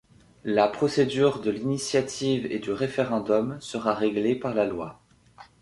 La 0.45 0.67
procédure 0.67 1.41
de 1.41 1.51
l'initiative 1.51 2.47
et 2.51 2.57
du 2.57 2.71
référendum 2.71 3.59
sera 3.61 3.93
réglée 3.93 4.33
par 4.35 4.55
la 4.55 4.65
loi. 4.65 4.99